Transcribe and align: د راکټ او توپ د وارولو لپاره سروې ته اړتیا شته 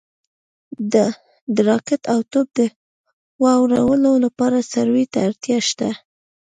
د 0.93 0.95
راکټ 1.67 2.01
او 2.13 2.19
توپ 2.31 2.47
د 2.57 2.59
وارولو 3.43 4.11
لپاره 4.25 4.57
سروې 4.73 5.05
ته 5.13 5.17
اړتیا 5.27 5.57
شته 5.69 5.89